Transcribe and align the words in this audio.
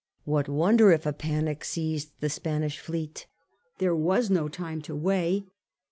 What 0.25 0.49
wonder 0.49 0.91
if 0.91 1.05
a 1.05 1.13
panic 1.13 1.63
seized 1.63 2.21
the 2.21 2.29
Spanish 2.31 2.79
fleet? 2.79 3.27
There 3.77 3.95
was 3.95 4.31
no 4.31 4.47
time 4.47 4.81
to 4.81 4.95
weigh. 4.95 5.45